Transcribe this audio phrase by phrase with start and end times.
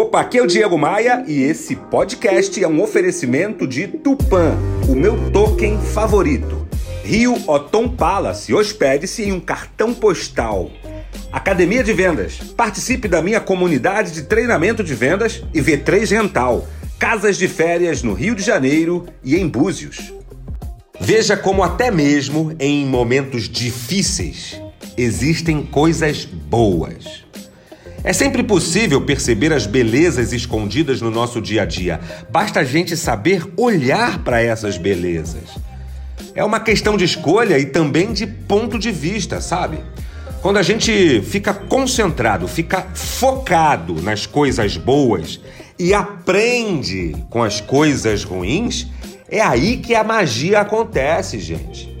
[0.00, 4.56] Opa, aqui é o Diego Maia e esse podcast é um oferecimento de Tupan,
[4.88, 6.66] o meu token favorito.
[7.04, 10.70] Rio Otom Palace, hospede-se em um cartão postal.
[11.30, 16.66] Academia de Vendas, participe da minha comunidade de treinamento de vendas e V3 Rental,
[16.98, 20.14] casas de férias no Rio de Janeiro e em Búzios.
[20.98, 24.58] Veja como até mesmo em momentos difíceis
[24.96, 27.28] existem coisas boas.
[28.02, 32.00] É sempre possível perceber as belezas escondidas no nosso dia a dia.
[32.30, 35.44] Basta a gente saber olhar para essas belezas.
[36.34, 39.80] É uma questão de escolha e também de ponto de vista, sabe?
[40.40, 45.38] Quando a gente fica concentrado, fica focado nas coisas boas
[45.78, 48.86] e aprende com as coisas ruins,
[49.28, 51.94] é aí que a magia acontece, gente.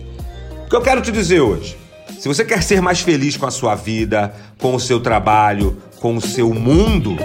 [0.64, 1.79] O que eu quero te dizer hoje?
[2.18, 6.16] Se você quer ser mais feliz com a sua vida, com o seu trabalho, com
[6.16, 7.16] o seu mundo,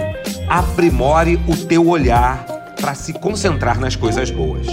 [0.48, 2.44] aprimore o teu olhar
[2.80, 4.66] para se concentrar nas coisas boas.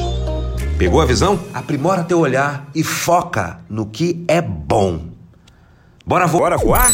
[0.77, 1.39] Pegou a visão?
[1.53, 5.07] Aprimora teu olhar e foca no que é bom.
[6.05, 6.91] Bora, vo Bora voar?